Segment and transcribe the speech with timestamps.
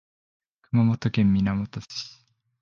[0.71, 2.25] 熊本県水俣市